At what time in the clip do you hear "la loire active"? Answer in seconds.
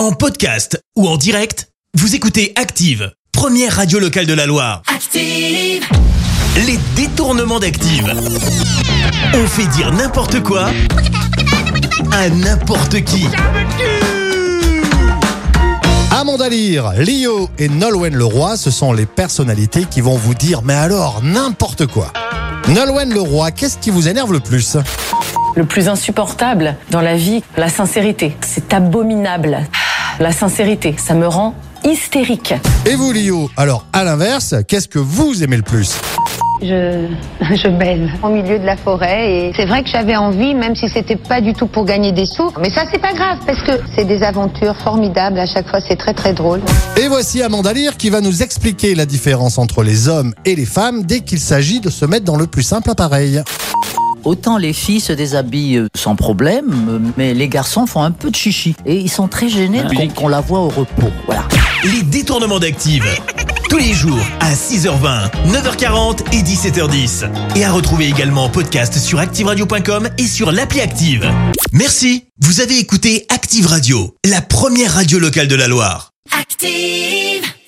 4.32-5.84, 75.54-77.50